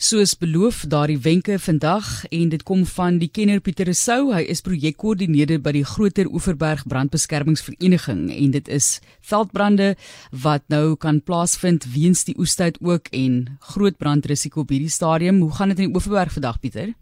Soos 0.00 0.30
beloof, 0.32 0.86
daardie 0.88 1.18
wenke 1.20 1.58
vandag 1.60 2.06
en 2.32 2.48
dit 2.48 2.62
kom 2.64 2.86
van 2.88 3.18
die 3.20 3.28
kenner 3.28 3.58
Pieter 3.60 3.84
Rousseau. 3.84 4.30
Hy 4.32 4.46
is 4.48 4.62
projekkoördineerder 4.64 5.58
by 5.60 5.74
die 5.76 5.82
Groter 5.84 6.30
Oeverberg 6.32 6.86
Brandbeskermingsvereniging 6.88 8.22
en 8.32 8.54
dit 8.54 8.70
is 8.72 8.88
veldbrande 9.20 9.90
wat 10.32 10.64
nou 10.72 10.96
kan 10.96 11.20
plaasvind 11.20 11.84
weens 11.92 12.24
die 12.24 12.32
oestyd 12.40 12.80
ook 12.80 13.12
en 13.12 13.58
groot 13.74 14.00
brandrisiko 14.00 14.64
op 14.64 14.72
hierdie 14.72 14.88
stadium. 14.88 15.42
Hoe 15.44 15.52
gaan 15.58 15.74
dit 15.74 15.84
in 15.84 15.92
die 15.92 16.00
Oeverberg 16.00 16.32
vandag, 16.32 16.56
Pieter? 16.64 16.94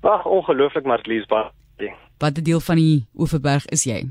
Ag, 0.00 0.24
ongelooflik, 0.24 0.88
Marlies, 0.88 1.28
baie. 1.28 1.92
Watter 2.16 2.48
deel 2.48 2.64
van 2.64 2.80
die 2.80 3.04
Oeverberg 3.12 3.68
is 3.76 3.84
jy? 3.84 4.06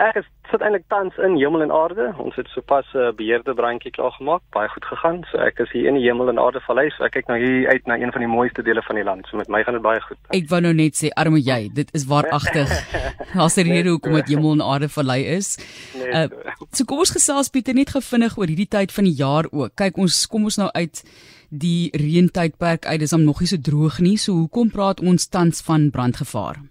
Ek 0.00 0.16
is 0.22 0.32
sit 0.50 0.62
eintlik 0.64 0.84
tans 0.88 1.16
in 1.24 1.36
Hemel 1.36 1.62
en 1.62 1.72
Aarde. 1.72 2.06
Ons 2.18 2.36
het 2.36 2.48
sopas 2.48 2.86
'n 2.94 2.98
uh, 2.98 3.12
beheerde 3.16 3.54
brandjie 3.54 3.90
klaar 3.90 4.12
gemaak. 4.12 4.42
Baie 4.50 4.68
goed 4.68 4.84
gegaan. 4.84 5.24
So 5.30 5.38
ek 5.38 5.58
is 5.58 5.70
hier 5.72 5.88
in 5.88 5.94
die 5.94 6.04
Hemel 6.04 6.28
en 6.28 6.38
Aarde 6.38 6.60
vallei. 6.60 6.90
So 6.90 7.04
ek 7.04 7.12
kyk 7.12 7.26
nou 7.28 7.38
hier 7.38 7.68
uit 7.68 7.86
na 7.86 7.96
een 7.96 8.12
van 8.12 8.20
die 8.20 8.28
mooiste 8.28 8.62
dele 8.62 8.82
van 8.82 8.96
die 8.96 9.04
land. 9.04 9.26
So 9.26 9.36
met 9.36 9.48
my 9.48 9.62
gaan 9.62 9.74
dit 9.74 9.82
baie 9.82 10.00
goed. 10.00 10.18
Ek 10.28 10.48
wou 10.48 10.60
nou 10.60 10.74
net 10.74 10.96
sê 10.96 11.08
arme 11.14 11.40
jy, 11.40 11.70
dit 11.74 11.88
is 11.94 12.06
waaragtig. 12.06 12.68
Daar's 13.34 13.56
'n 13.56 13.68
rede 13.68 13.88
hoekom 13.88 14.14
dit 14.14 14.28
Hemel 14.28 14.52
en 14.52 14.62
Aarde 14.62 14.88
vallei 14.88 15.24
is. 15.24 15.58
Uh, 15.94 16.28
so 16.72 16.84
kom 16.84 16.98
ons 16.98 17.10
gesels 17.10 17.48
Pieter 17.48 17.74
net 17.74 17.90
gevinnig 17.90 18.38
oor 18.38 18.46
hierdie 18.46 18.68
tyd 18.68 18.92
van 18.92 19.04
die 19.04 19.16
jaar 19.16 19.44
ook. 19.50 19.74
Kyk 19.74 19.96
ons 19.96 20.26
kom 20.26 20.44
ons 20.44 20.56
nou 20.56 20.70
uit 20.72 21.04
die 21.48 21.90
reentydperk 21.92 22.86
uit. 22.86 23.00
Dis 23.00 23.10
hom 23.10 23.24
nog 23.24 23.40
nie 23.40 23.48
so 23.48 23.56
droog 23.56 24.00
nie. 24.00 24.16
So 24.16 24.32
hoekom 24.32 24.70
praat 24.70 25.00
ons 25.00 25.28
tans 25.28 25.60
van 25.60 25.90
brandgevaar? 25.90 26.67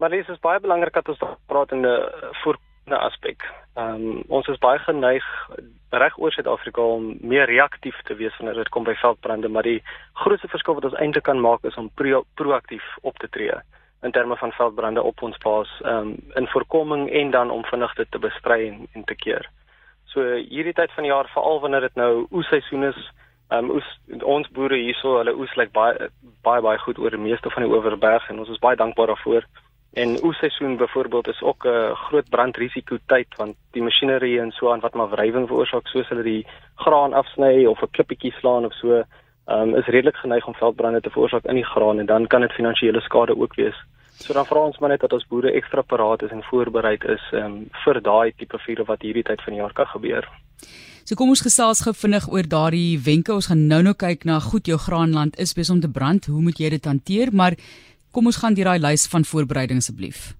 Maar 0.00 0.08
dit 0.08 0.28
is 0.28 0.40
baie 0.40 0.60
belangrik 0.60 0.94
dat 0.96 1.08
ons 1.08 1.18
praat 1.46 1.72
in 1.72 1.86
'n 1.86 2.08
voorkomende 2.42 2.98
aspek. 2.98 3.44
Ehm 3.74 3.94
um, 3.94 4.22
ons 4.28 4.46
is 4.46 4.58
baie 4.58 4.78
geneig 4.78 5.26
reg 5.90 6.18
oor 6.18 6.32
Suid-Afrika 6.32 6.80
om 6.80 7.16
meer 7.20 7.44
reaktief 7.44 8.02
te 8.02 8.14
wees 8.14 8.36
wanneer 8.36 8.54
dit 8.54 8.68
kom 8.68 8.84
by 8.84 8.94
veldbrande, 8.94 9.48
maar 9.48 9.62
die 9.62 9.82
grootste 10.12 10.48
verskil 10.48 10.74
wat 10.74 10.84
ons 10.84 10.94
eintlik 10.94 11.24
kan 11.24 11.40
maak 11.40 11.64
is 11.64 11.76
om 11.76 11.90
pro 11.94 12.24
proaktief 12.34 12.96
op 13.00 13.18
te 13.18 13.28
tree 13.28 13.52
in 14.02 14.10
terme 14.10 14.36
van 14.36 14.52
veldbrande 14.52 15.02
op 15.02 15.22
ons 15.22 15.36
plaas, 15.36 15.80
ehm 15.84 15.96
um, 15.96 16.16
in 16.34 16.48
voorkoming 16.48 17.10
en 17.10 17.30
dan 17.30 17.50
om 17.50 17.64
vinnig 17.64 17.94
dit 17.94 18.10
te 18.10 18.18
bestry 18.18 18.68
en, 18.68 18.86
en 18.92 19.04
te 19.04 19.14
keer. 19.14 19.50
So 20.04 20.20
hierdie 20.34 20.72
tyd 20.72 20.92
van 20.92 21.02
die 21.02 21.12
jaar, 21.12 21.28
veral 21.28 21.60
wanneer 21.60 21.80
dit 21.80 21.94
nou 21.94 22.26
oesseisoen 22.30 22.82
is, 22.82 23.10
ehm 23.48 23.64
um, 23.64 23.70
oes 23.70 23.98
ons 24.22 24.48
boere 24.48 24.76
hierso, 24.76 25.16
hulle 25.16 25.34
oes 25.34 25.54
lyk 25.56 25.68
like 25.68 25.72
baie 25.72 26.08
baie 26.42 26.60
baie 26.60 26.78
goed 26.78 26.98
oor 26.98 27.10
die 27.10 27.26
meeste 27.28 27.50
van 27.50 27.62
die 27.62 27.72
Oeverberg 27.72 28.30
en 28.30 28.38
ons 28.38 28.48
is 28.48 28.64
baie 28.64 28.76
dankbaar 28.76 29.06
daarvoor. 29.06 29.44
En 29.92 30.24
oesseisoen 30.24 30.76
byvoorbeeld 30.76 31.28
is 31.28 31.42
ook 31.42 31.64
'n 31.64 31.68
uh, 31.68 31.94
groot 31.94 32.28
brandrisiko 32.28 32.96
tyd 33.06 33.26
want 33.36 33.56
die 33.70 33.82
masjinerie 33.82 34.40
en 34.40 34.50
so 34.50 34.72
aan 34.72 34.80
wat 34.80 34.94
maar 34.94 35.10
wrywing 35.10 35.46
veroorsaak 35.46 35.86
soos 35.86 36.08
hulle 36.08 36.22
die 36.22 36.46
graan 36.74 37.12
afsny 37.12 37.66
of 37.66 37.82
'n 37.82 37.90
klippietjie 37.90 38.32
slaan 38.32 38.64
of 38.64 38.72
so, 38.72 39.02
um, 39.46 39.74
is 39.74 39.86
redelik 39.86 40.16
geneig 40.16 40.46
om 40.46 40.54
veldbrande 40.54 41.00
te 41.00 41.10
veroorsaak 41.10 41.44
in 41.44 41.54
die 41.54 41.70
graan 41.72 41.98
en 41.98 42.06
dan 42.06 42.26
kan 42.26 42.40
dit 42.40 42.52
finansiële 42.52 43.00
skade 43.00 43.36
ook 43.36 43.54
wees. 43.54 43.76
So 44.20 44.32
dan 44.32 44.46
vra 44.46 44.60
ons 44.60 44.78
maar 44.78 44.90
net 44.90 45.00
dat 45.00 45.12
ons 45.12 45.26
boere 45.26 45.52
ekstra 45.52 45.82
paraat 45.82 46.22
is 46.22 46.30
en 46.30 46.42
voorbereid 46.42 47.04
is 47.04 47.24
um, 47.32 47.70
vir 47.84 48.00
daai 48.00 48.32
tipe 48.36 48.58
vure 48.58 48.84
wat 48.84 49.02
hierdie 49.02 49.24
tyd 49.24 49.42
van 49.42 49.52
die 49.52 49.60
jaar 49.60 49.72
kan 49.72 49.86
gebeur. 49.86 50.28
So 51.04 51.14
kom 51.14 51.32
ons 51.32 51.40
gesels 51.42 51.80
gou 51.80 51.94
vinnig 51.96 52.28
oor 52.28 52.46
daardie 52.46 53.00
wenke. 53.02 53.32
Ons 53.34 53.48
gaan 53.50 53.66
nou-nou 53.66 53.94
kyk 53.94 54.24
na 54.28 54.38
goed 54.44 54.68
jou 54.68 54.78
graanland 54.78 55.38
is 55.38 55.54
besig 55.56 55.74
om 55.74 55.80
te 55.80 55.90
brand. 55.90 56.26
Hoe 56.26 56.42
moet 56.42 56.60
jy 56.60 56.68
dit 56.70 56.84
hanteer? 56.84 57.32
Maar 57.32 57.56
Kom 58.10 58.26
ons 58.26 58.40
gaan 58.42 58.54
deur 58.54 58.70
daai 58.72 58.82
lys 58.82 59.06
van 59.10 59.24
voorbereidings 59.24 59.86
asseblief. 59.86 60.32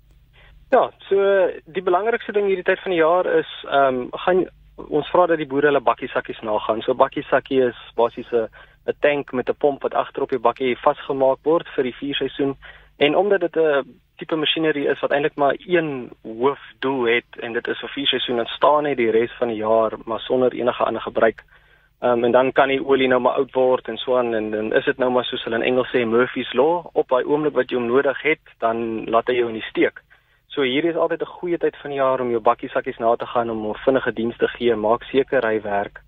Ja, 0.71 0.91
so 1.09 1.19
die 1.67 1.83
belangrikste 1.83 2.33
ding 2.33 2.47
hierdie 2.47 2.67
tyd 2.67 2.83
van 2.83 2.95
die 2.95 3.03
jaar 3.03 3.27
is 3.27 3.53
ehm 3.69 4.01
um, 4.01 4.09
gaan 4.25 4.47
ons 4.89 5.09
vra 5.13 5.27
dat 5.29 5.39
die 5.39 5.47
boere 5.47 5.69
hulle 5.69 5.83
bakkie 5.85 6.09
sakkies 6.09 6.41
nagaan. 6.47 6.81
So 6.83 6.95
bakkie 6.95 7.25
sakkie 7.29 7.61
is 7.69 7.81
basies 7.97 8.31
'n 8.33 8.48
'n 8.89 8.97
tank 9.01 9.33
met 9.33 9.51
'n 9.51 9.59
pomp 9.59 9.83
wat 9.83 9.95
agter 9.95 10.23
op 10.23 10.31
die 10.31 10.45
bakkie 10.48 10.77
vasgemaak 10.87 11.39
word 11.43 11.69
vir 11.75 11.85
die 11.85 11.98
vuurseisoen 12.01 12.57
en 12.98 13.17
omdat 13.17 13.41
dit 13.41 13.57
'n 13.57 13.85
tipe 14.17 14.37
masjinerie 14.37 14.89
is 14.89 15.01
wat 15.01 15.13
eintlik 15.13 15.37
maar 15.37 15.55
een 15.59 16.11
hoofdoel 16.23 17.05
het 17.07 17.30
en 17.41 17.53
dit 17.53 17.67
is 17.69 17.79
vir 17.79 17.95
vuurseisoen 17.97 18.39
en 18.39 18.47
staan 18.47 18.83
net 18.83 18.97
die 18.97 19.11
res 19.11 19.33
van 19.39 19.48
die 19.48 19.63
jaar 19.63 19.92
maar 20.05 20.20
sonder 20.20 20.53
enige 20.53 20.85
ander 20.85 21.03
gebruik. 21.03 21.45
Ehm 21.45 21.60
um, 22.02 22.24
en 22.24 22.33
dan 22.33 22.52
kan 22.52 22.68
die 22.68 22.80
olie 22.84 23.08
nou 23.08 23.20
maar 23.20 23.38
oud 23.40 23.52
word 23.55 23.88
en 23.88 23.96
so 23.96 24.16
aan 24.18 24.34
en 24.34 24.50
dan 24.50 24.72
is 24.72 24.84
dit 24.84 24.98
nou 24.98 25.11
maar 25.11 25.24
soos 25.24 25.44
hulle 25.44 25.56
in 25.56 25.68
Engels 25.72 25.90
sê 25.94 26.05
Murphy's 26.06 26.52
law 26.52 26.86
op 26.92 27.08
daai 27.08 27.24
oomblik 27.24 27.55
wat 27.55 27.70
jy 27.70 27.77
hom 27.77 27.88
nodig 27.88 28.22
het, 28.22 28.55
dan 28.58 29.05
laat 29.11 29.28
hy 29.28 29.40
jou 29.40 29.48
in 29.48 29.58
die 29.61 29.68
steek. 29.70 30.02
So 30.50 30.62
hier 30.66 30.84
is 30.84 30.96
altyd 30.96 31.22
'n 31.22 31.34
goeie 31.38 31.58
tyd 31.58 31.77
van 31.77 31.90
die 31.90 32.00
jaar 32.00 32.20
om 32.20 32.30
jou 32.30 32.40
bakkie 32.40 32.70
sakkies 32.70 32.98
na 32.98 33.16
te 33.16 33.27
gaan 33.27 33.50
om 33.50 33.66
'n 33.66 33.83
vinnige 33.84 34.12
diens 34.12 34.36
te 34.36 34.48
gee, 34.48 34.74
maak 34.74 35.02
seker 35.05 35.46
hy 35.46 35.61
werk. 35.62 36.00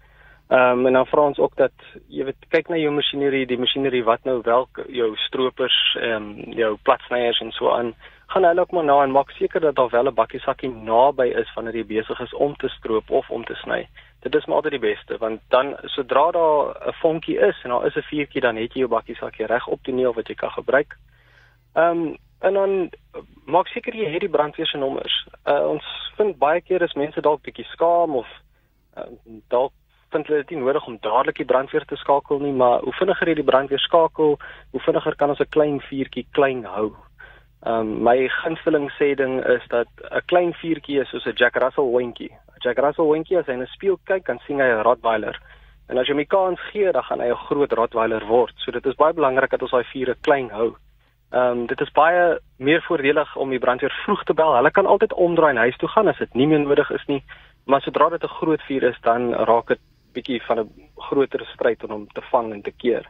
Ehm 0.53 0.79
um, 0.79 0.87
en 0.87 0.93
dan 0.93 1.07
vra 1.07 1.27
ons 1.31 1.39
ook 1.39 1.55
dat 1.57 1.73
jy 2.13 2.25
weet 2.29 2.49
kyk 2.53 2.69
na 2.69 2.77
jou 2.77 2.93
masjinerie, 2.93 3.47
die 3.47 3.59
masjinerie 3.59 4.05
wat 4.05 4.25
nou 4.29 4.41
wel 4.45 4.69
jou 4.89 5.11
stroopers, 5.27 5.79
ehm 6.01 6.31
um, 6.31 6.53
jou 6.59 6.77
platsnyers 6.83 7.41
en 7.41 7.53
so 7.57 7.71
aan 7.73 7.95
gaan 8.33 8.45
hulle 8.45 8.61
ook 8.61 8.71
maar 8.71 8.85
na 8.85 9.03
en 9.03 9.13
maak 9.17 9.31
seker 9.31 9.61
dat 9.61 9.75
daar 9.77 9.89
wel 9.91 10.09
'n 10.09 10.15
bakkie 10.15 10.41
sakkie 10.41 10.71
naby 10.71 11.29
is 11.43 11.55
wanneer 11.55 11.77
jy 11.77 11.87
besig 11.87 12.21
is 12.21 12.35
om 12.35 12.57
te 12.57 12.69
stroop 12.69 13.11
of 13.11 13.31
om 13.31 13.45
te 13.45 13.55
sny 13.55 13.89
dit 14.23 14.35
is 14.35 14.45
maar 14.45 14.57
altyd 14.57 14.77
die 14.77 14.89
beste 14.89 15.19
want 15.19 15.41
dan 15.49 15.75
sodra 15.95 16.31
daar 16.31 16.89
'n 16.89 16.93
vonkie 17.01 17.39
is 17.39 17.63
en 17.63 17.71
daar 17.71 17.87
is 17.87 17.97
'n 17.97 18.09
vuurtjie 18.11 18.41
dan 18.41 18.57
het 18.57 18.73
jy 18.73 18.79
jou 18.79 18.89
bakkie 18.89 19.17
sakkie 19.17 19.47
reg 19.47 19.67
op 19.67 19.83
toneel 19.83 20.15
wat 20.15 20.29
jy 20.29 20.35
kan 20.35 20.51
gebruik. 20.51 20.97
Ehm 21.75 21.99
um, 21.99 22.17
en 22.41 22.55
dan 22.55 22.91
maak 23.45 23.67
seker 23.67 23.95
jy 23.95 24.11
het 24.11 24.21
die 24.21 24.29
brandweer 24.29 24.67
se 24.67 24.77
nommers. 24.79 25.27
Uh, 25.47 25.69
ons 25.69 25.85
vind 26.17 26.39
baie 26.39 26.61
keer 26.61 26.83
is 26.83 26.95
mense 26.95 27.21
dalk 27.21 27.43
bietjie 27.43 27.65
skaam 27.65 28.15
of 28.17 28.27
uh, 28.97 29.03
dalk 29.49 29.73
vind 30.13 30.27
hulle 30.27 30.43
dit 30.43 30.51
nie 30.51 30.65
nodig 30.65 30.87
om 30.87 30.99
dadelik 31.01 31.37
die 31.37 31.49
brandweer 31.49 31.85
te 31.85 31.97
skakel 31.97 32.39
nie, 32.39 32.53
maar 32.53 32.81
hoe 32.81 32.93
vinniger 32.93 33.29
jy 33.29 33.35
die 33.35 33.51
brandweer 33.51 33.81
skakel, 33.81 34.39
hoe 34.71 34.83
vinniger 34.87 35.17
kan 35.17 35.31
ons 35.31 35.41
'n 35.41 35.51
klein 35.51 35.81
vuurtjie 35.81 36.27
klein 36.33 36.65
hou. 36.65 36.93
Ehm 37.63 37.81
um, 37.81 38.03
my 38.03 38.29
gunsteling 38.43 38.91
sê 38.99 39.15
ding 39.15 39.41
is 39.47 39.65
dat 39.69 39.89
'n 40.11 40.23
klein 40.27 40.53
vuurtjie 40.53 41.01
is 41.01 41.09
soos 41.09 41.27
'n 41.27 41.37
Jack 41.37 41.57
Russell 41.57 41.93
hondjie. 41.95 42.31
Jack 42.59 42.79
Russell 42.79 43.05
hondjie 43.05 43.39
as 43.39 43.47
hy 43.47 43.53
in 43.53 43.63
'n 43.63 43.75
spieël 43.77 43.99
kyk, 44.05 44.25
kan 44.25 44.39
sien 44.47 44.61
hy 44.61 44.67
'n 44.67 44.83
Rottweiler. 44.83 45.39
En 45.89 45.99
as 45.99 46.07
jy 46.07 46.13
hom 46.13 46.25
die 46.25 46.27
kans 46.27 46.61
gee, 46.73 46.93
dan 46.93 47.03
gaan 47.03 47.21
hy 47.21 47.29
'n 47.31 47.45
groot 47.47 47.73
Rottweiler 47.73 48.27
word. 48.27 48.55
So 48.57 48.71
dit 48.73 48.87
is 48.87 48.95
baie 48.95 49.13
belangrik 49.13 49.51
dat 49.51 49.63
ons 49.63 49.71
daai 49.71 49.85
vure 49.85 50.15
klein 50.21 50.51
hou. 50.51 50.75
Ehm 51.33 51.51
um, 51.51 51.67
dit 51.67 51.81
is 51.81 51.93
baie 51.93 52.39
meer 52.59 52.83
voordelig 52.83 53.37
om 53.37 53.51
die 53.51 53.59
brandweer 53.59 53.95
vroeg 54.05 54.25
te 54.25 54.35
bel. 54.35 54.55
Hulle 54.55 54.71
kan 54.71 54.87
altyd 54.87 55.13
omdraai 55.13 55.51
en 55.51 55.65
huis 55.65 55.77
toe 55.77 55.89
gaan 55.89 56.09
as 56.09 56.19
dit 56.19 56.35
nie 56.35 56.47
meer 56.47 56.61
nodig 56.61 56.91
is 56.91 57.07
nie. 57.07 57.23
Maar 57.67 57.81
sodra 57.81 58.09
dit 58.09 58.23
'n 58.23 58.37
groot 58.39 58.63
vuur 58.63 58.83
is, 58.83 59.01
dan 59.01 59.35
raak 59.35 59.67
dit 59.69 59.81
bietjie 60.13 60.43
van 60.47 60.59
'n 60.61 60.71
groter 60.97 61.47
stryd 61.55 61.85
om 61.85 61.91
hom 61.91 62.07
te 62.13 62.23
vang 62.31 62.53
en 62.53 62.63
te 62.63 62.73
keer. 62.73 63.05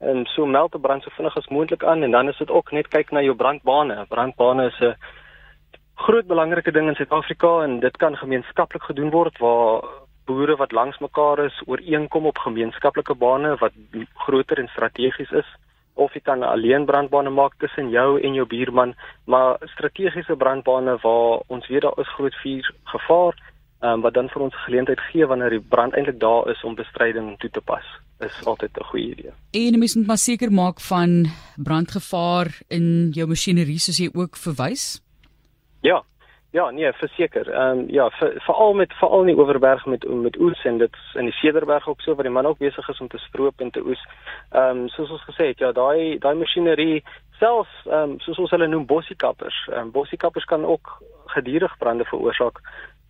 En 0.00 0.26
so 0.26 0.46
meld 0.46 0.74
'n 0.74 0.80
brand 0.80 1.02
so 1.02 1.10
vinnig 1.10 1.36
as 1.36 1.48
moontlik 1.48 1.84
aan 1.84 2.02
en 2.02 2.10
dan 2.10 2.28
is 2.28 2.38
dit 2.38 2.50
ook 2.50 2.72
net 2.72 2.88
kyk 2.88 3.10
na 3.10 3.20
jou 3.20 3.34
brandbane. 3.34 4.06
Brandbane 4.08 4.66
is 4.66 4.80
'n 4.80 4.96
groot 5.94 6.26
belangrike 6.26 6.72
ding 6.72 6.88
in 6.88 6.94
Suid-Afrika 6.94 7.62
en 7.62 7.80
dit 7.80 7.96
kan 7.96 8.16
gemeenskaplik 8.16 8.82
gedoen 8.82 9.10
word 9.10 9.38
waar 9.38 9.82
boere 10.24 10.56
wat 10.56 10.72
langs 10.72 10.98
mekaar 10.98 11.38
is 11.44 11.62
ooreenkom 11.66 12.26
op 12.26 12.38
gemeenskaplike 12.38 13.14
bane 13.14 13.56
wat 13.60 13.72
groter 14.26 14.58
en 14.58 14.68
strategies 14.68 15.30
is 15.30 15.48
of 15.94 16.14
jy 16.14 16.22
kan 16.24 16.42
alleen 16.42 16.86
brandbane 16.88 17.30
maak 17.30 17.54
tussen 17.60 17.90
jou 17.90 18.20
en 18.20 18.34
jou 18.38 18.46
buurman 18.46 18.94
maar 19.26 19.58
strategiese 19.74 20.36
brandbane 20.36 20.96
waar 21.02 21.42
ons 21.46 21.68
weet 21.68 21.82
daar 21.82 21.98
is 22.04 22.14
groot 22.16 22.36
vuur 22.44 22.70
gevaar 22.94 23.40
um, 23.82 24.00
wat 24.00 24.14
dan 24.14 24.28
vir 24.28 24.42
ons 24.42 24.64
geleentheid 24.64 25.00
gee 25.10 25.26
wanneer 25.26 25.50
die 25.50 25.66
brand 25.74 25.94
eintlik 25.94 26.20
daar 26.20 26.50
is 26.50 26.62
om 26.64 26.74
bestryding 26.74 27.38
toe 27.38 27.50
te 27.50 27.60
pas 27.60 27.84
is 28.22 28.46
altyd 28.46 28.78
'n 28.78 28.84
goeie 28.84 29.10
idee. 29.10 29.32
En 29.50 29.78
mens 29.78 29.94
moet 29.94 30.06
maar 30.06 30.18
seker 30.18 30.52
maak 30.52 30.80
van 30.80 31.26
brandgevaar 31.56 32.60
in 32.68 33.10
jou 33.10 33.26
masjinerie 33.28 33.78
soos 33.78 33.98
jy 33.98 34.10
ook 34.12 34.36
verwys. 34.36 35.02
Ja. 35.80 36.04
Ja, 36.52 36.70
nee, 36.70 36.92
verseker. 36.92 37.50
Ehm 37.50 37.78
um, 37.78 37.84
ja, 37.88 38.10
veral 38.46 38.74
met 38.74 38.92
veral 38.92 39.20
in 39.20 39.26
die 39.26 39.38
Oeverberg 39.38 39.86
met 39.86 40.04
met 40.08 40.38
oes 40.38 40.64
en 40.64 40.78
dit 40.78 40.96
in 41.14 41.24
die 41.24 41.32
Cederberg 41.32 41.88
ook 41.88 42.00
so 42.00 42.14
waar 42.14 42.24
die 42.24 42.32
man 42.32 42.46
ook 42.46 42.58
besig 42.58 42.88
is 42.88 43.00
om 43.00 43.08
te 43.08 43.18
stroop 43.18 43.60
en 43.60 43.70
te 43.70 43.80
oes. 43.80 44.02
Ehm 44.50 44.78
um, 44.78 44.88
soos 44.88 45.10
ons 45.10 45.24
gesê 45.24 45.46
het, 45.46 45.58
ja, 45.58 45.72
daai 45.72 46.18
daai 46.18 46.34
masjinerie 46.34 47.04
selfs 47.38 47.86
ehm 47.86 48.10
um, 48.10 48.20
soos 48.20 48.38
ons 48.38 48.50
hulle 48.50 48.68
noem 48.68 48.86
bossiekappers. 48.86 49.68
Ehm 49.70 49.80
um, 49.80 49.90
bossiekappers 49.90 50.44
kan 50.44 50.64
ook 50.64 51.02
gedurig 51.26 51.78
brande 51.78 52.04
veroorsaak. 52.04 52.60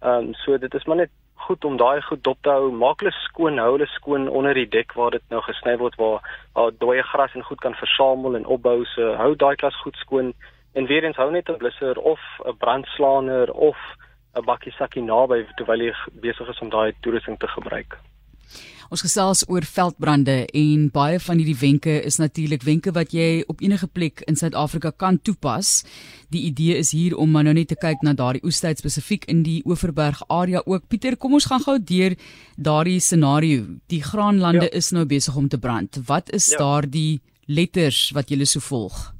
Ehm 0.02 0.28
um, 0.28 0.34
so 0.34 0.58
dit 0.58 0.74
is 0.74 0.84
maar 0.84 0.96
net 0.96 1.10
goed 1.34 1.64
om 1.64 1.76
daai 1.76 2.02
goed 2.02 2.24
dop 2.24 2.38
te 2.42 2.50
hou. 2.50 2.70
Maak 2.70 3.00
hulle 3.00 3.12
skoon, 3.12 3.58
hou 3.58 3.72
hulle 3.72 3.86
skoon 3.86 4.28
onder 4.28 4.54
die 4.54 4.68
dek 4.68 4.92
waar 4.94 5.10
dit 5.10 5.22
nou 5.28 5.40
gesny 5.42 5.76
word 5.76 5.94
waar 5.96 6.20
waar 6.54 6.70
dooie 6.78 7.02
gras 7.02 7.34
en 7.34 7.42
goed 7.42 7.60
kan 7.60 7.74
versamel 7.74 8.36
en 8.36 8.46
opbou. 8.46 8.84
So 8.94 9.14
hou 9.16 9.34
daai 9.36 9.56
klas 9.56 9.76
goed 9.82 9.96
skoon 9.96 10.34
En 10.72 10.86
weer 10.86 11.04
eens 11.04 11.16
hou 11.16 11.30
net 11.30 11.48
'n 11.48 11.56
blusser 11.56 11.98
of 11.98 12.20
'n 12.44 12.56
brandslaaner 12.56 13.52
of 13.52 13.78
'n 14.34 14.44
bakkie 14.44 14.72
sakkie 14.72 15.02
naby 15.02 15.46
terwyl 15.56 15.80
jy 15.80 15.94
besig 16.12 16.48
is 16.48 16.60
om 16.60 16.70
daai 16.70 16.92
toerusting 17.00 17.38
te 17.38 17.48
gebruik. 17.48 17.98
Ons 18.92 19.00
gesels 19.06 19.40
oor 19.48 19.64
veldbrande 19.64 20.34
en 20.52 20.80
baie 20.92 21.16
van 21.24 21.38
hierdie 21.40 21.56
wenke 21.56 21.92
is 22.04 22.18
natuurlik 22.20 22.66
wenke 22.66 22.92
wat 22.92 23.14
jy 23.16 23.40
op 23.48 23.62
enige 23.64 23.86
plek 23.88 24.20
in 24.28 24.36
Suid-Afrika 24.36 24.90
kan 25.00 25.16
toepas. 25.16 25.70
Die 26.28 26.42
idee 26.50 26.76
is 26.76 26.90
hier 26.92 27.16
om 27.16 27.32
nou 27.32 27.54
net 27.56 27.70
te 27.72 27.78
kyk 27.80 28.04
na 28.04 28.12
daardie 28.12 28.44
oestyd 28.44 28.82
spesifiek 28.82 29.24
in 29.32 29.40
die 29.46 29.62
Oeverberg 29.64 30.20
area 30.28 30.60
ook. 30.66 30.84
Pieter, 30.92 31.16
kom 31.16 31.32
ons 31.38 31.48
gaan 31.48 31.64
gou 31.64 31.78
deur 31.80 32.18
daardie 32.60 33.00
scenario. 33.00 33.64
Die 33.88 34.02
graanlande 34.04 34.68
ja. 34.68 34.76
is 34.76 34.92
nou 34.92 35.06
besig 35.08 35.40
om 35.40 35.48
te 35.48 35.56
brand. 35.56 35.96
Wat 36.04 36.28
is 36.28 36.50
ja. 36.52 36.60
daardie 36.60 37.22
letters 37.48 38.10
wat 38.12 38.28
jy 38.28 38.44
so 38.44 38.60
volg? 38.60 39.14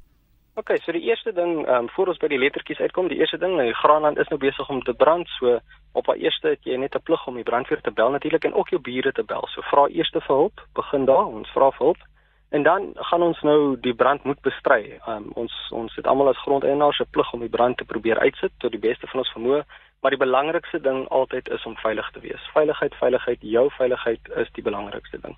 OK, 0.55 0.71
so 0.85 0.93
die 0.93 1.07
eerste 1.09 1.33
ding, 1.33 1.67
ehm 1.67 1.75
um, 1.75 1.89
voor 1.89 2.11
ons 2.13 2.19
by 2.21 2.29
die 2.29 2.39
lettertjies 2.39 2.81
uitkom, 2.85 3.07
die 3.09 3.17
eerste 3.19 3.39
ding, 3.41 3.55
die 3.57 3.73
graanland 3.75 4.19
is 4.21 4.29
nou 4.29 4.37
besig 4.41 4.69
om 4.69 4.83
te 4.85 4.93
brand, 4.93 5.29
so 5.39 5.55
op 5.97 6.11
haar 6.11 6.19
eerste 6.21 6.49
het 6.53 6.69
jy 6.69 6.77
net 6.77 6.95
'n 6.95 7.01
plig 7.03 7.27
om 7.27 7.39
die 7.41 7.49
brandweer 7.51 7.81
te 7.81 7.91
bel 7.91 8.11
natuurlik 8.11 8.45
en 8.45 8.55
ook 8.55 8.69
jou 8.69 8.81
bure 8.81 9.13
te 9.13 9.25
bel. 9.25 9.47
So 9.49 9.63
vra 9.71 9.87
eers 9.89 10.11
vir 10.11 10.23
hulp, 10.27 10.61
begin 10.75 11.05
daar, 11.05 11.25
ons 11.27 11.49
vra 11.57 11.71
vir 11.71 11.87
hulp. 11.87 12.03
En 12.51 12.63
dan 12.63 12.93
gaan 12.95 13.23
ons 13.23 13.41
nou 13.41 13.81
die 13.81 13.95
brand 13.95 14.25
moet 14.25 14.41
bestry. 14.41 15.01
Um, 15.09 15.31
ons 15.35 15.55
ons 15.71 15.95
het 15.95 16.07
almal 16.07 16.29
as 16.29 16.43
grondeienaars 16.45 17.01
'n 17.01 17.11
plig 17.11 17.33
om 17.33 17.41
die 17.41 17.55
brand 17.57 17.77
te 17.77 17.85
probeer 17.85 18.19
uitsit 18.19 18.53
tot 18.59 18.71
die 18.71 18.87
beste 18.89 19.07
van 19.07 19.21
ons 19.21 19.33
vermoë, 19.33 19.65
maar 20.01 20.11
die 20.11 20.25
belangrikste 20.27 20.81
ding 20.81 21.09
altyd 21.09 21.49
is 21.49 21.65
om 21.65 21.77
veilig 21.77 22.11
te 22.11 22.21
wees. 22.21 22.43
Veiligheid, 22.53 22.95
veiligheid, 22.95 23.39
jou 23.41 23.71
veiligheid 23.71 24.21
is 24.37 24.49
die 24.53 24.63
belangrikste 24.63 25.19
ding. 25.21 25.37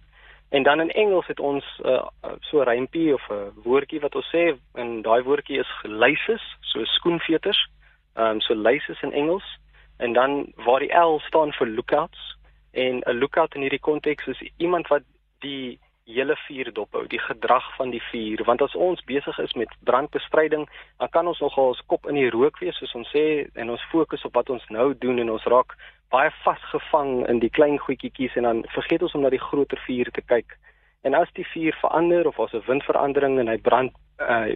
En 0.49 0.63
dan 0.63 0.81
in 0.81 0.91
Engels 0.91 1.27
het 1.27 1.41
ons 1.41 1.65
uh, 1.85 2.03
so 2.41 2.61
'n 2.61 2.69
rympie 2.69 3.15
of 3.15 3.29
'n 3.31 3.53
woordjie 3.65 4.01
wat 4.01 4.15
ons 4.15 4.29
sê 4.35 4.57
en 4.75 5.03
daai 5.03 5.23
woordjie 5.23 5.59
is 5.59 5.73
laces, 5.83 6.43
so 6.61 6.85
skoenveters. 6.85 7.69
Ehm 8.15 8.27
um, 8.27 8.41
so 8.41 8.55
laces 8.55 9.03
in 9.03 9.13
Engels. 9.13 9.59
En 9.97 10.13
dan 10.13 10.53
waar 10.55 10.81
die 10.81 10.95
L 10.99 11.19
staan 11.19 11.53
vir 11.53 11.67
lookouts. 11.67 12.37
En 12.73 12.99
'n 12.99 13.19
lookout 13.19 13.55
in 13.55 13.61
hierdie 13.61 13.81
konteks 13.81 14.27
is 14.27 14.51
iemand 14.57 14.87
wat 14.89 15.03
die 15.39 15.79
hele 16.05 16.37
vuur 16.37 16.73
dophou, 16.73 17.07
die 17.09 17.19
gedrag 17.19 17.65
van 17.77 17.91
die 17.91 18.03
vuur, 18.11 18.45
want 18.45 18.63
as 18.63 18.75
ons 18.75 19.05
besig 19.09 19.39
is 19.39 19.53
met 19.53 19.73
brandbestryding, 19.89 20.69
dan 20.99 21.09
kan 21.09 21.27
ons 21.27 21.41
nogal 21.41 21.73
ons 21.73 21.83
kop 21.87 22.09
in 22.11 22.19
die 22.19 22.31
rook 22.31 22.59
wees 22.61 22.77
soos 22.77 22.95
ons 22.95 23.09
sê 23.15 23.47
en 23.55 23.73
ons 23.73 23.87
fokus 23.93 24.25
op 24.29 24.35
wat 24.35 24.53
ons 24.53 24.67
nou 24.69 24.93
doen 24.99 25.19
en 25.19 25.33
ons 25.37 25.47
raak 25.55 25.77
baie 26.15 26.31
vasgevang 26.45 27.27
in 27.33 27.41
die 27.43 27.51
klein 27.51 27.79
goedjies 27.83 28.37
en 28.39 28.47
dan 28.49 28.63
vergeet 28.77 29.03
ons 29.03 29.15
om 29.15 29.25
na 29.25 29.33
die 29.35 29.43
groter 29.49 29.81
vuur 29.87 30.11
te 30.15 30.23
kyk. 30.33 30.57
En 31.05 31.15
as 31.19 31.31
die 31.39 31.47
vuur 31.53 31.77
verander 31.81 32.29
of 32.31 32.41
as 32.41 32.55
'n 32.55 32.67
windverandering 32.69 33.39
en 33.39 33.49
hy 33.49 33.59
brand 33.59 33.93
uh, 34.21 34.55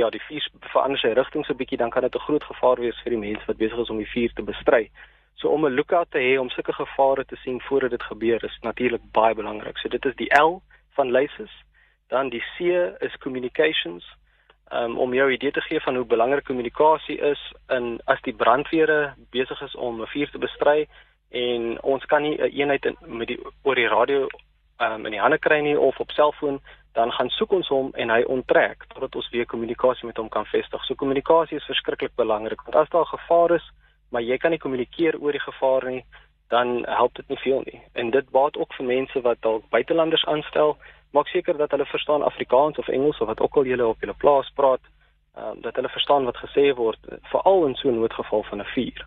ja 0.00 0.10
die 0.10 0.22
vuur 0.28 0.44
verander 0.72 1.00
sy 1.00 1.12
rigting 1.18 1.44
so 1.44 1.54
bietjie 1.54 1.78
dan 1.78 1.90
kan 1.90 2.02
dit 2.02 2.14
'n 2.14 2.26
groot 2.26 2.44
gevaar 2.44 2.78
wees 2.80 3.00
vir 3.04 3.10
die 3.16 3.24
mense 3.24 3.46
wat 3.46 3.62
besig 3.64 3.78
is 3.78 3.90
om 3.90 3.98
die 3.98 4.12
vuur 4.14 4.32
te 4.34 4.42
bestry. 4.42 4.90
So 5.34 5.48
om 5.48 5.66
'n 5.66 5.74
lookout 5.74 6.10
te 6.10 6.18
hê 6.18 6.38
om 6.38 6.50
sulke 6.50 6.72
gevare 6.72 7.24
te 7.24 7.36
sien 7.36 7.60
voordat 7.60 7.90
dit 7.90 8.02
gebeur 8.02 8.44
is 8.44 8.58
natuurlik 8.60 9.02
baie 9.12 9.34
belangrik. 9.34 9.78
So 9.78 9.88
dit 9.88 10.04
is 10.04 10.16
die 10.16 10.30
L 10.40 10.62
van 10.96 11.10
laces. 11.10 11.52
Dan 12.08 12.28
die 12.28 12.44
C 12.56 12.58
is 13.00 13.16
communications. 13.18 14.04
Um, 14.72 14.98
om 14.98 15.14
jou 15.14 15.26
idee 15.32 15.50
te 15.52 15.60
gee 15.60 15.80
van 15.80 15.96
hoe 15.96 16.04
belangrik 16.04 16.44
kommunikasie 16.44 17.18
is 17.20 17.40
in 17.68 18.00
as 18.04 18.20
die 18.24 18.32
brandweere 18.32 19.14
besig 19.30 19.60
is 19.60 19.74
om 19.76 20.00
'n 20.00 20.06
vuur 20.06 20.30
te 20.30 20.38
bestry 20.38 20.88
en 21.30 21.82
ons 21.82 22.04
kan 22.04 22.22
nie 22.22 22.36
'n 22.36 22.42
een 22.42 22.52
eenheid 22.60 22.84
in, 22.84 22.96
met 23.00 23.28
die 23.28 23.40
oor 23.62 23.74
die 23.74 23.88
radio 23.88 24.28
um, 24.80 25.04
in 25.06 25.12
die 25.12 25.20
hande 25.20 25.38
kry 25.38 25.60
nie 25.60 25.78
of 25.78 26.00
op 26.00 26.10
selfoon 26.10 26.60
dan 26.92 27.12
gaan 27.12 27.28
soek 27.28 27.52
ons 27.52 27.68
hom 27.68 27.90
en 27.94 28.10
hy 28.10 28.22
onttrek 28.22 28.84
totdat 28.88 29.14
ons 29.16 29.30
weer 29.30 29.46
kommunikasie 29.46 30.06
met 30.06 30.16
hom 30.16 30.28
kan 30.28 30.46
vestig. 30.46 30.84
So 30.84 30.94
kommunikasie 30.94 31.56
is 31.56 31.68
verskriklik 31.68 32.14
belangrik 32.16 32.62
want 32.62 32.76
as 32.76 32.88
daar 32.88 33.06
gevaar 33.06 33.54
is, 33.56 33.70
maar 34.10 34.22
jy 34.22 34.36
kan 34.36 34.50
nie 34.50 34.60
kommunikeer 34.60 35.20
oor 35.20 35.32
die 35.32 35.46
gevaar 35.46 35.84
nie, 35.90 36.04
dan 36.48 36.84
help 36.84 37.14
dit 37.14 37.28
nie 37.28 37.38
veel 37.38 37.62
nie. 37.64 37.80
En 37.92 38.10
dit 38.10 38.30
baat 38.30 38.56
ook 38.56 38.74
vir 38.76 38.86
mense 38.86 39.20
wat 39.20 39.40
dalk 39.40 39.68
buitelanders 39.70 40.24
aanstel, 40.24 40.76
maak 41.12 41.28
seker 41.28 41.56
dat 41.56 41.70
hulle 41.70 41.86
verstaan 41.86 42.22
Afrikaans 42.22 42.78
of 42.78 42.88
Engels 42.88 43.20
of 43.20 43.26
wat 43.26 43.40
ook 43.40 43.56
al 43.56 43.64
julle 43.64 43.86
op 43.86 44.00
julle 44.00 44.14
plaas 44.14 44.50
praat, 44.54 44.84
ehm 45.36 45.46
um, 45.46 45.60
dat 45.60 45.76
hulle 45.76 45.88
verstaan 45.88 46.24
wat 46.24 46.36
gesê 46.36 46.74
word 46.74 46.98
veral 47.32 47.66
in 47.66 47.74
so 47.74 47.88
'n 47.88 47.98
noodgeval 48.00 48.42
van 48.42 48.60
'n 48.60 48.72
vuur. 48.74 49.06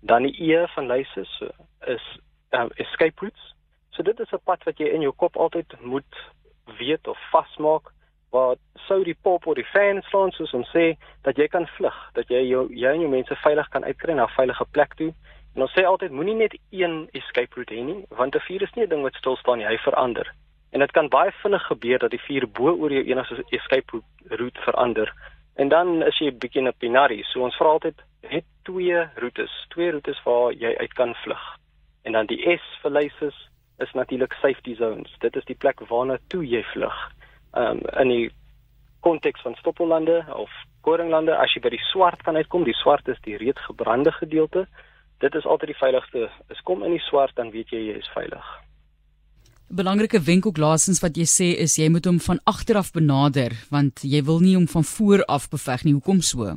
Dan 0.00 0.22
die 0.22 0.52
E 0.52 0.66
van 0.66 0.86
lyses 0.86 1.42
is 1.86 2.18
um, 2.50 2.70
escape 2.74 3.20
routes. 3.20 3.54
So 3.90 4.02
dit 4.02 4.20
is 4.20 4.32
'n 4.32 4.44
pad 4.44 4.62
wat 4.64 4.78
jy 4.78 4.86
in 4.86 5.00
jou 5.00 5.12
kop 5.12 5.36
altyd 5.36 5.80
moet 5.80 6.14
weet 6.78 7.08
of 7.08 7.18
vasmaak 7.30 7.92
waar 8.30 8.56
sou 8.74 9.04
die 9.04 9.16
pop 9.22 9.46
of 9.46 9.54
die 9.54 9.64
fan 9.64 10.02
staan 10.02 10.30
soos 10.30 10.52
ons 10.54 10.70
sê 10.76 10.94
dat 11.22 11.36
jy 11.36 11.48
kan 11.48 11.66
vlug, 11.66 11.96
dat 12.12 12.28
jy 12.28 12.42
jou 12.48 12.68
jy 12.74 12.92
en 12.92 13.00
jou 13.00 13.10
mense 13.10 13.36
veilig 13.36 13.68
kan 13.68 13.84
uitkry 13.84 14.14
na 14.14 14.24
'n 14.24 14.36
veilige 14.38 14.64
plek 14.70 14.94
toe. 14.94 15.14
En 15.54 15.62
ons 15.62 15.72
sê 15.78 15.84
altyd 15.84 16.10
moenie 16.10 16.34
net 16.34 16.58
een 16.70 17.08
escape 17.12 17.54
route 17.54 17.74
hê 17.74 17.82
nie, 17.84 18.04
want 18.08 18.34
'n 18.34 18.46
vuur 18.46 18.62
is 18.62 18.74
nie 18.74 18.84
'n 18.84 18.88
ding 18.88 19.02
wat 19.02 19.14
stil 19.14 19.36
staan 19.36 19.58
nie, 19.58 19.66
hy 19.66 19.78
verander. 19.78 20.34
En 20.70 20.78
dit 20.78 20.90
kan 20.90 21.08
baie 21.08 21.32
vinnig 21.42 21.66
gebeur 21.66 21.98
dat 21.98 22.10
die 22.10 22.22
vuur 22.26 22.46
bo 22.48 22.74
oor 22.74 22.92
jou 22.92 23.04
enigste 23.04 23.44
escape 23.50 24.02
route 24.28 24.60
verander. 24.60 25.12
En 25.54 25.68
dan 25.68 26.02
is 26.02 26.18
jy 26.18 26.30
bietjie 26.32 26.62
'n 26.62 26.72
pinari. 26.78 27.22
So 27.22 27.42
ons 27.42 27.56
vra 27.56 27.68
altyd 27.68 28.02
het 28.20 28.44
twee 28.62 29.08
roetes, 29.14 29.66
twee 29.68 29.90
roetes 29.90 30.22
waar 30.22 30.52
jy 30.52 30.76
uit 30.76 30.92
kan 30.92 31.14
vlug. 31.14 31.56
En 32.02 32.12
dan 32.12 32.26
die 32.26 32.40
S 32.56 32.62
vir 32.82 32.90
laces 32.90 33.48
is 33.78 33.92
natuurlik 33.92 34.32
safety 34.32 34.76
zones. 34.76 35.14
Dit 35.18 35.36
is 35.36 35.44
die 35.44 35.54
plek 35.54 35.80
waarna 35.80 36.18
toe 36.26 36.44
jy 36.46 36.62
vlug. 36.62 37.12
Ehm 37.52 37.70
um, 37.70 37.80
in 38.00 38.08
die 38.08 38.30
konteks 39.00 39.40
van 39.40 39.54
stoppollande 39.54 40.24
of 40.34 40.50
koringlande, 40.80 41.36
as 41.36 41.52
jy 41.54 41.60
by 41.60 41.68
die 41.68 41.84
swart 41.90 42.22
kan 42.22 42.36
uitkom, 42.36 42.64
die 42.64 42.76
swart 42.76 43.08
is 43.08 43.20
die 43.20 43.36
reeds 43.36 43.60
gebrande 43.60 44.12
gedeelte. 44.12 44.66
Dit 45.18 45.34
is 45.34 45.46
altyd 45.46 45.66
die 45.66 45.80
veiligste. 45.82 46.30
Is 46.48 46.60
kom 46.60 46.84
in 46.84 46.90
die 46.90 47.06
swart 47.08 47.36
dan 47.36 47.50
weet 47.50 47.68
jy 47.68 47.78
jy 47.78 47.96
is 47.98 48.10
veilig. 48.14 48.46
Belangrike 49.70 50.18
wenk 50.20 50.46
ook 50.46 50.56
laasens 50.58 50.98
wat 50.98 51.14
jy 51.14 51.24
sê 51.30 51.46
is 51.62 51.76
jy 51.78 51.86
moet 51.94 52.06
hom 52.08 52.16
van 52.18 52.40
agter 52.50 52.74
af 52.80 52.88
benader 52.90 53.52
want 53.70 54.02
jy 54.02 54.18
wil 54.26 54.40
nie 54.42 54.56
hom 54.56 54.66
van 54.66 54.82
voor 54.82 55.22
af 55.30 55.46
beveg 55.52 55.84
nie. 55.86 55.92
Hoekom 55.94 56.18
so? 56.26 56.56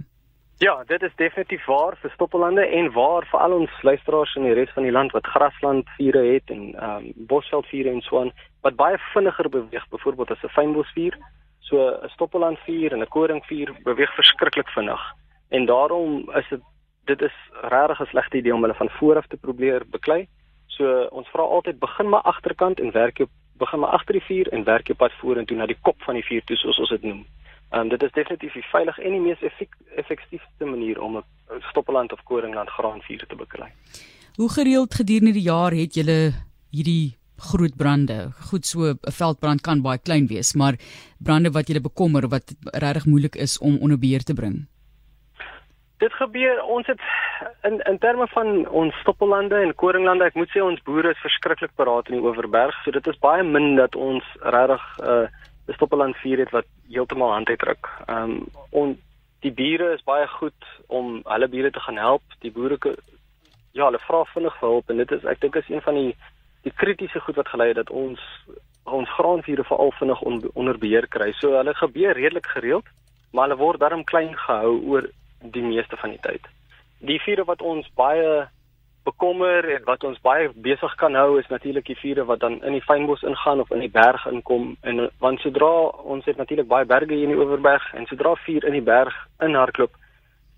Ja, 0.65 0.74
dit 0.89 1.06
is 1.06 1.13
definitief 1.21 1.65
waar 1.69 1.94
vir 2.01 2.10
stoppeldande 2.15 2.65
en 2.65 2.89
waar 2.95 3.27
vir 3.30 3.45
al 3.45 3.54
ons 3.60 3.77
luisteraars 3.86 4.33
in 4.42 4.48
die 4.48 4.56
res 4.57 4.74
van 4.74 4.89
die 4.89 4.95
land 4.98 5.13
wat 5.13 5.30
graslandvure 5.30 6.25
het 6.31 6.50
en 6.50 6.74
ehm 6.74 7.06
um, 7.06 7.13
bosveldvure 7.30 7.94
en 7.94 8.01
so 8.01 8.24
aan 8.24 8.33
wat 8.65 8.81
baie 8.81 8.98
vinniger 9.13 9.50
beweeg, 9.50 9.88
byvoorbeeld 9.94 10.31
as 10.31 10.44
'n 10.44 10.56
fynbosvuur. 10.57 11.18
So 11.69 11.77
'n 11.77 12.09
stoppellandvuur 12.18 12.94
en 12.94 13.01
'n 13.01 13.13
koringvuur 13.16 13.77
beweeg 13.83 14.16
verskriklik 14.16 14.69
vinnig. 14.69 15.01
En 15.50 15.66
daarom 15.66 16.31
is 16.33 16.50
dit 16.50 16.62
dit 17.06 17.21
is 17.21 17.38
regtig 17.62 18.01
'n 18.01 18.09
slegte 18.09 18.38
idee 18.38 18.54
om 18.54 18.62
hulle 18.62 18.81
van 18.81 18.89
voor 18.89 19.18
af 19.18 19.27
te 19.27 19.38
probeer 19.38 19.83
beklei. 19.89 20.27
So 20.78 21.08
ons 21.12 21.30
vra 21.34 21.44
altyd 21.44 21.80
begin 21.80 22.10
maar 22.10 22.22
agterkant 22.22 22.80
en 22.80 22.92
werk 22.92 23.20
jy 23.20 23.28
begin 23.62 23.80
maar 23.80 23.94
agter 23.98 24.18
die 24.18 24.28
vuur 24.28 24.50
en 24.54 24.66
werk 24.66 24.90
jy 24.90 24.96
pad 24.98 25.14
vorentoe 25.22 25.58
na 25.58 25.68
die 25.70 25.80
kop 25.81 26.00
van 26.08 26.18
die 26.18 26.25
vuur 26.25 26.42
toe 26.50 26.58
soos 26.58 26.80
ons 26.80 26.94
dit 26.96 27.04
noem. 27.10 27.25
Ehm 27.74 27.81
um, 27.81 27.90
dit 27.90 28.04
is 28.04 28.16
definitief 28.18 28.54
die 28.54 28.66
veilig 28.72 28.98
en 29.00 29.16
die 29.18 29.22
mees 29.22 29.44
effektiewe 30.02 30.70
manier 30.70 31.02
om 31.02 31.18
'n 31.18 31.62
stoppeland 31.70 32.14
of 32.14 32.24
koringland 32.24 32.70
graanvuur 32.70 33.25
te 33.28 33.36
beklei. 33.36 33.70
Hoe 34.36 34.50
gereeld 34.50 34.94
gedurende 34.94 35.34
die 35.34 35.50
jaar 35.50 35.72
het 35.72 35.94
julle 35.94 36.34
hierdie 36.72 37.18
groot 37.38 37.76
brande? 37.78 38.31
Goed 38.50 38.66
so 38.66 38.80
'n 38.92 38.98
veldbrand 39.02 39.62
kan 39.62 39.81
baie 39.81 39.98
klein 39.98 40.28
wees, 40.28 40.54
maar 40.54 40.76
brande 41.19 41.52
wat 41.52 41.68
julle 41.68 41.81
bekommer 41.81 42.28
wat 42.28 42.56
regtig 42.64 43.06
moeilik 43.06 43.36
is 43.36 43.59
om 43.59 43.78
onder 43.78 44.00
beheer 44.00 44.24
te 44.24 44.33
bring. 44.33 44.72
Dit 46.04 46.14
gebeur 46.19 46.60
ons 46.68 46.88
het 46.88 47.00
in 47.68 47.80
in 47.88 47.98
terme 47.98 48.28
van 48.28 48.68
ons 48.68 49.00
stoppelande 49.00 49.56
en 49.56 49.76
koringlande, 49.76 50.28
ek 50.28 50.36
moet 50.40 50.52
sê 50.52 50.60
ons 50.64 50.81
boere 50.83 51.14
is 51.16 51.24
verskriklik 51.24 51.72
paraat 51.80 52.10
in 52.12 52.18
die 52.18 52.26
Oeverberg, 52.26 52.76
so 52.83 52.92
dit 52.92 53.07
is 53.07 53.19
baie 53.24 53.44
min 53.48 53.78
dat 53.80 53.95
ons 53.95 54.26
regtig 54.56 54.83
'n 55.00 55.07
uh, 55.14 55.28
'n 55.68 55.74
stoppeland 55.78 56.18
vuur 56.19 56.40
het 56.44 56.52
wat 56.52 56.68
heeltemal 56.92 57.31
hand 57.31 57.50
uitdruk. 57.50 57.88
Ehm 58.07 58.31
um, 58.31 58.48
en 58.81 58.98
die 59.45 59.52
bure 59.52 59.94
is 59.94 60.04
baie 60.04 60.28
goed 60.28 60.68
om 60.88 61.22
hulle 61.24 61.48
bure 61.48 61.72
te 61.72 61.80
gaan 61.80 61.98
help. 61.98 62.24
Die 62.40 62.52
boere 62.52 62.78
ja, 63.72 63.86
hulle 63.86 64.00
vra 64.00 64.24
vinnig 64.33 64.60
vir 64.60 64.69
hulp 64.69 64.90
en 64.90 64.98
dit 64.98 65.12
is 65.12 65.26
ek 65.26 65.40
dink 65.42 65.56
is 65.56 65.69
een 65.69 65.81
van 65.81 65.95
die 65.95 66.16
die 66.64 66.76
kritiese 66.83 67.19
goed 67.19 67.36
wat 67.36 67.48
gelei 67.52 67.68
het 67.72 67.81
dat 67.81 67.90
ons 67.90 68.19
ons 68.83 69.10
graanvure 69.10 69.64
veral 69.64 69.92
vinnig 70.00 70.22
on, 70.22 70.42
onder 70.54 70.78
beheer 70.78 71.07
kry. 71.07 71.31
So 71.40 71.56
hulle 71.57 71.74
gebeur 71.74 72.14
redelik 72.14 72.48
gereeld, 72.48 72.88
maar 73.31 73.48
hulle 73.48 73.64
word 73.64 73.80
darm 73.80 74.04
klein 74.04 74.36
gehou 74.36 74.80
oor 74.92 75.07
die 75.52 75.64
meeste 75.64 75.97
van 75.97 76.09
die 76.09 76.21
tyd. 76.21 76.42
Die 77.00 77.19
vure 77.19 77.44
wat 77.44 77.62
ons 77.62 77.90
baie 77.95 78.47
bekommer 79.04 79.68
en 79.76 79.83
wat 79.83 80.04
ons 80.07 80.19
baie 80.23 80.50
besig 80.56 80.95
kan 80.95 81.16
hou 81.19 81.40
is 81.40 81.50
natuurlik 81.52 81.85
die 81.85 82.00
vure 82.00 82.23
wat 82.26 82.40
dan 82.40 82.62
in 82.64 82.78
die 82.78 82.85
fynbos 82.85 83.23
ingaan 83.28 83.59
of 83.59 83.71
in 83.76 83.83
die 83.83 83.92
berg 83.92 84.23
inkom 84.31 84.78
en 84.81 85.09
want 85.19 85.44
sodra 85.44 85.71
ons 86.16 86.26
het 86.26 86.40
natuurlik 86.40 86.68
baie 86.68 86.88
berge 86.88 87.12
hier 87.12 87.28
in 87.28 87.35
die 87.35 87.40
Oeverberg 87.40 87.90
en 87.94 88.07
sodra 88.07 88.35
vuur 88.45 88.64
in 88.69 88.78
die 88.80 88.85
berg 88.94 89.18
inhardloop 89.44 90.00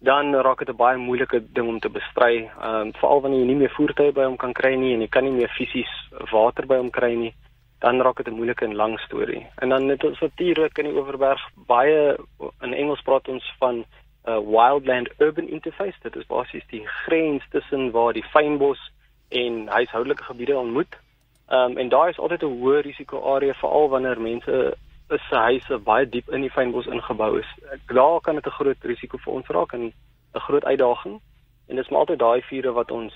dan 0.06 0.36
raak 0.36 0.60
dit 0.60 0.70
'n 0.70 0.78
baie 0.78 0.98
moeilike 0.98 1.40
ding 1.54 1.68
om 1.68 1.80
te 1.80 1.90
bestry. 1.90 2.36
Ehm 2.62 2.82
um, 2.82 2.94
veral 2.94 3.22
wanneer 3.22 3.40
jy 3.40 3.46
nie 3.46 3.62
meer 3.62 3.74
voertuie 3.78 4.12
by 4.12 4.24
hom 4.24 4.38
kan 4.38 4.54
kry 4.54 4.76
nie 4.76 4.94
en 4.94 5.02
jy 5.02 5.08
kan 5.08 5.24
nie 5.24 5.38
meer 5.40 5.50
fisies 5.58 5.94
water 6.32 6.66
by 6.66 6.78
hom 6.78 6.92
kry 6.92 7.14
nie, 7.16 7.34
dan 7.80 8.02
raak 8.02 8.18
dit 8.18 8.28
'n 8.28 8.38
moeilike 8.40 8.66
en 8.66 8.76
lang 8.76 9.00
storie. 9.00 9.46
En 9.62 9.70
dan 9.70 9.90
het 9.90 10.04
ons 10.04 10.20
natuurlik 10.20 10.78
in 10.78 10.86
die 10.86 10.98
Oeverberg 10.98 11.42
baie 11.68 12.18
in 12.62 12.74
Engels 12.74 13.02
praat 13.02 13.28
ons 13.28 13.54
van 13.60 13.86
uh, 14.28 14.40
wildland 14.40 15.10
urban 15.18 15.48
interface. 15.48 15.98
Dit 16.02 16.16
is 16.16 16.26
basies 16.26 16.66
die 16.68 16.88
grens 16.88 17.44
tussen 17.50 17.92
waar 17.92 18.14
die 18.14 18.24
fynbos 18.24 18.92
en 19.28 19.68
huishoudelike 19.68 20.24
gebiede 20.24 20.58
ontmoet. 20.58 21.00
Ehm 21.48 21.72
um, 21.72 21.78
en 21.78 21.90
daai 21.90 22.10
is 22.10 22.20
altyd 22.20 22.44
'n 22.44 22.58
hoë 22.62 22.82
risiko 22.82 23.22
area 23.36 23.54
veral 23.54 23.90
wanneer 23.90 24.22
mense 24.22 24.76
is 25.10 25.28
se 25.30 25.36
huise 25.36 25.78
baie 25.78 26.10
diep 26.10 26.30
in 26.30 26.42
die 26.42 26.50
fynbos 26.50 26.86
ingebou 26.86 27.40
is. 27.40 27.50
Daar 27.86 28.22
kan 28.22 28.36
dit 28.36 28.46
'n 28.46 28.58
groot 28.60 28.82
risiko 28.82 29.18
vir 29.18 29.34
ons 29.34 29.48
raak 29.48 29.74
en 29.74 29.94
'n 30.34 30.46
groot 30.48 30.66
uitdaging. 30.66 31.22
En 31.68 31.76
dis 31.76 31.90
maar 31.90 32.00
altyd 32.00 32.20
daai 32.20 32.42
vure 32.42 32.72
wat 32.72 32.92
ons 32.92 33.14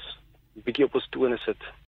bietjie 0.53 0.85
op 0.85 0.95
ons 0.95 1.09
tone 1.09 1.37
sit. 1.37 1.61